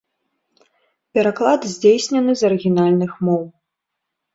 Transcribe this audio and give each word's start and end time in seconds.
Пераклад 1.19 1.61
здзейснены 1.75 2.31
з 2.43 2.51
арыгінальных 2.53 3.11
моў. 3.27 3.43